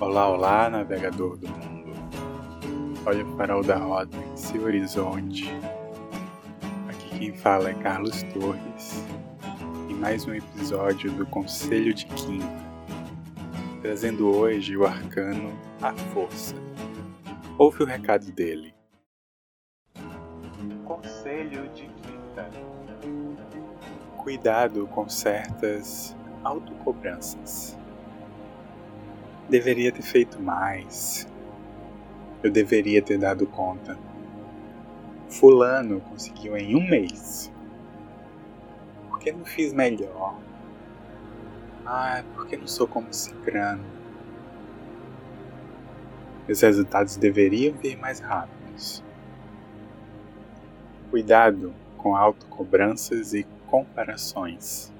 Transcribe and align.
Olá, 0.00 0.28
olá, 0.28 0.70
navegador 0.70 1.36
do 1.36 1.48
mundo. 1.48 1.92
Olha 3.04 3.26
o 3.26 3.36
farol 3.36 3.64
da 3.64 3.78
rota 3.78 4.16
em 4.16 4.36
seu 4.36 4.62
horizonte. 4.62 5.50
Aqui 6.88 7.18
quem 7.18 7.36
fala 7.36 7.70
é 7.70 7.74
Carlos 7.74 8.22
Torres, 8.32 9.04
em 9.90 9.94
mais 9.94 10.24
um 10.24 10.34
episódio 10.34 11.10
do 11.10 11.26
Conselho 11.26 11.92
de 11.92 12.06
Kim, 12.06 12.38
trazendo 13.82 14.28
hoje 14.28 14.76
o 14.76 14.86
arcano 14.86 15.52
A 15.82 15.92
Força. 15.92 16.54
Ouve 17.58 17.82
o 17.82 17.86
recado 17.86 18.30
dele. 18.30 18.72
Conselho 20.84 21.68
de 21.70 21.88
Quinta. 21.88 22.48
Cuidado 24.16 24.86
com 24.86 25.08
certas 25.08 26.16
autocobranças. 26.44 27.76
Deveria 29.48 29.90
ter 29.90 30.02
feito 30.02 30.42
mais. 30.42 31.26
Eu 32.42 32.50
deveria 32.50 33.00
ter 33.00 33.18
dado 33.18 33.46
conta. 33.46 33.98
Fulano 35.30 36.00
conseguiu 36.02 36.54
em 36.56 36.76
um 36.76 36.86
mês. 36.86 37.50
Por 39.08 39.18
que 39.18 39.32
não 39.32 39.46
fiz 39.46 39.72
melhor? 39.72 40.38
Ah, 41.86 42.22
por 42.34 42.46
que 42.46 42.58
não 42.58 42.66
sou 42.66 42.86
como 42.86 43.10
Cicrano? 43.10 43.84
Os 46.46 46.60
resultados 46.60 47.16
deveriam 47.16 47.74
vir 47.74 47.96
mais 47.96 48.20
rápidos. 48.20 49.02
Cuidado 51.10 51.74
com 51.96 52.14
autocobranças 52.14 53.32
e 53.32 53.46
comparações. 53.66 54.92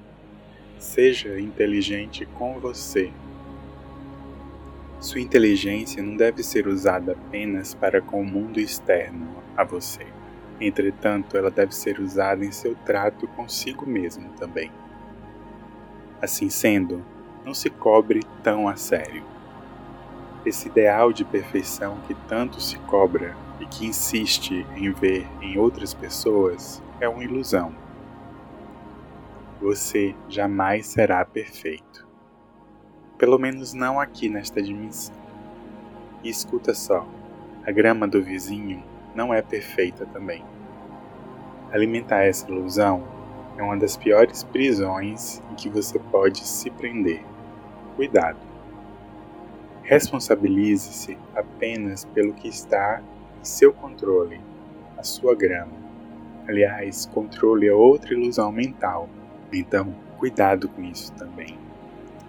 Seja 0.78 1.38
inteligente 1.38 2.24
com 2.24 2.58
você 2.58 3.12
sua 5.08 5.22
inteligência 5.22 6.02
não 6.02 6.14
deve 6.18 6.42
ser 6.42 6.68
usada 6.68 7.12
apenas 7.12 7.72
para 7.72 7.98
com 7.98 8.20
o 8.20 8.26
mundo 8.26 8.60
externo 8.60 9.42
a 9.56 9.64
você. 9.64 10.06
Entretanto, 10.60 11.34
ela 11.34 11.50
deve 11.50 11.74
ser 11.74 11.98
usada 11.98 12.44
em 12.44 12.52
seu 12.52 12.74
trato 12.74 13.26
consigo 13.28 13.86
mesmo 13.86 14.28
também. 14.34 14.70
Assim 16.20 16.50
sendo, 16.50 17.02
não 17.42 17.54
se 17.54 17.70
cobre 17.70 18.20
tão 18.42 18.68
a 18.68 18.76
sério. 18.76 19.24
Esse 20.44 20.68
ideal 20.68 21.10
de 21.10 21.24
perfeição 21.24 21.98
que 22.06 22.14
tanto 22.28 22.60
se 22.60 22.78
cobra 22.80 23.34
e 23.60 23.64
que 23.64 23.86
insiste 23.86 24.66
em 24.76 24.92
ver 24.92 25.26
em 25.40 25.56
outras 25.56 25.94
pessoas 25.94 26.82
é 27.00 27.08
uma 27.08 27.24
ilusão. 27.24 27.74
Você 29.58 30.14
jamais 30.28 30.86
será 30.86 31.24
perfeito. 31.24 32.07
Pelo 33.18 33.36
menos 33.36 33.74
não 33.74 33.98
aqui 33.98 34.28
nesta 34.28 34.62
dimensão. 34.62 35.14
E 36.22 36.30
escuta 36.30 36.72
só: 36.72 37.04
a 37.66 37.72
grama 37.72 38.06
do 38.06 38.22
vizinho 38.22 38.82
não 39.14 39.34
é 39.34 39.42
perfeita 39.42 40.06
também. 40.06 40.44
Alimentar 41.72 42.22
essa 42.22 42.48
ilusão 42.48 43.02
é 43.58 43.62
uma 43.62 43.76
das 43.76 43.96
piores 43.96 44.44
prisões 44.44 45.42
em 45.50 45.54
que 45.56 45.68
você 45.68 45.98
pode 45.98 46.46
se 46.46 46.70
prender. 46.70 47.22
Cuidado. 47.96 48.38
Responsabilize-se 49.82 51.18
apenas 51.34 52.04
pelo 52.04 52.32
que 52.34 52.46
está 52.46 53.02
em 53.40 53.44
seu 53.44 53.72
controle, 53.72 54.40
a 54.96 55.02
sua 55.02 55.34
grama. 55.34 55.72
Aliás, 56.46 57.06
controle 57.06 57.66
é 57.66 57.72
outra 57.72 58.14
ilusão 58.14 58.52
mental, 58.52 59.08
então 59.52 59.92
cuidado 60.18 60.68
com 60.68 60.82
isso 60.82 61.12
também. 61.14 61.67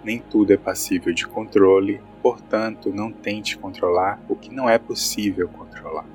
Nem 0.02 0.18
tudo 0.18 0.52
é 0.52 0.56
passível 0.56 1.12
de 1.12 1.26
controle, 1.26 2.00
portanto, 2.22 2.90
não 2.90 3.12
tente 3.12 3.58
controlar 3.58 4.18
o 4.28 4.34
que 4.34 4.50
não 4.50 4.68
é 4.68 4.78
possível 4.78 5.46
controlar. 5.48 6.06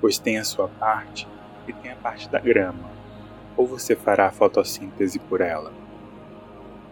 Pois 0.00 0.18
tem 0.18 0.38
a 0.38 0.44
sua 0.44 0.68
parte 0.68 1.26
e 1.66 1.72
tem 1.72 1.92
a 1.92 1.96
parte 1.96 2.28
da 2.28 2.38
grama. 2.38 2.90
Ou 3.56 3.66
você 3.66 3.96
fará 3.96 4.26
a 4.26 4.30
fotossíntese 4.30 5.18
por 5.18 5.40
ela? 5.40 5.72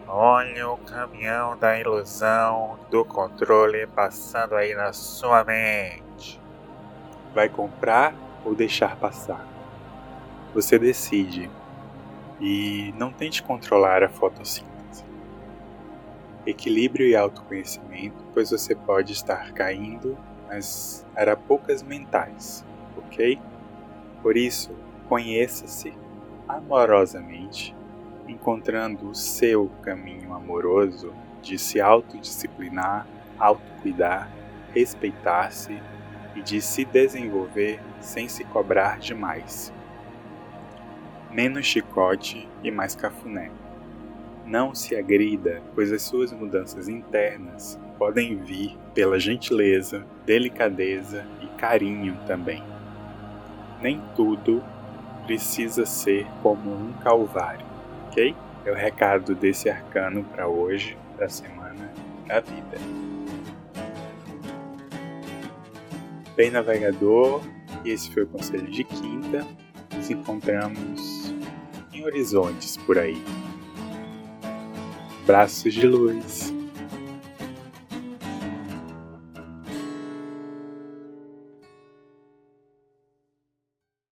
Olha 0.07 0.69
o 0.69 0.77
caminhão 0.77 1.57
da 1.57 1.79
ilusão 1.79 2.79
do 2.89 3.05
controle 3.05 3.85
passando 3.87 4.55
aí 4.55 4.73
na 4.73 4.93
sua 4.93 5.43
mente. 5.43 6.41
Vai 7.35 7.49
comprar 7.49 8.15
ou 8.43 8.55
deixar 8.55 8.95
passar? 8.95 9.47
Você 10.55 10.79
decide. 10.79 11.51
E 12.39 12.93
não 12.97 13.11
tente 13.11 13.43
controlar 13.43 14.03
a 14.03 14.09
fotossíntese 14.09 14.72
equilíbrio 16.45 17.07
e 17.07 17.15
autoconhecimento, 17.15 18.23
pois 18.33 18.51
você 18.51 18.75
pode 18.75 19.13
estar 19.13 19.51
caindo 19.53 20.17
nas 20.47 21.05
arapocas 21.15 21.81
mentais, 21.81 22.65
ok? 22.97 23.39
Por 24.21 24.37
isso, 24.37 24.71
conheça-se 25.07 25.93
amorosamente, 26.47 27.75
encontrando 28.27 29.09
o 29.09 29.15
seu 29.15 29.69
caminho 29.81 30.33
amoroso 30.33 31.13
de 31.41 31.57
se 31.57 31.81
autodisciplinar, 31.81 33.07
autocuidar, 33.37 34.29
respeitar-se 34.73 35.81
e 36.35 36.41
de 36.41 36.61
se 36.61 36.85
desenvolver 36.85 37.79
sem 37.99 38.27
se 38.27 38.43
cobrar 38.43 38.99
demais. 38.99 39.73
Menos 41.31 41.65
chicote 41.65 42.47
e 42.63 42.71
mais 42.71 42.95
cafuné. 42.95 43.51
Não 44.45 44.75
se 44.75 44.95
agrida, 44.95 45.61
pois 45.73 45.91
as 45.91 46.01
suas 46.01 46.33
mudanças 46.33 46.89
internas 46.89 47.79
podem 47.97 48.35
vir 48.35 48.77
pela 48.93 49.19
gentileza, 49.19 50.05
delicadeza 50.25 51.25
e 51.41 51.47
carinho 51.57 52.17
também. 52.27 52.61
Nem 53.81 54.01
tudo 54.15 54.63
precisa 55.25 55.85
ser 55.85 56.27
como 56.41 56.73
um 56.73 56.93
calvário, 57.01 57.65
ok? 58.07 58.35
É 58.65 58.71
o 58.71 58.75
recado 58.75 59.33
desse 59.35 59.69
arcano 59.69 60.23
para 60.23 60.47
hoje, 60.47 60.97
da 61.17 61.29
semana 61.29 61.91
da 62.27 62.39
vida. 62.39 62.77
Bem, 66.35 66.49
navegador, 66.49 67.41
esse 67.85 68.11
foi 68.11 68.23
o 68.23 68.27
conselho 68.27 68.69
de 68.69 68.83
quinta. 68.83 69.45
Nos 69.95 70.09
encontramos 70.09 71.33
em 71.93 72.03
horizontes 72.03 72.75
por 72.75 72.97
aí. 72.97 73.21
Braços 75.25 75.73
de 75.73 75.87
luz. 75.87 76.53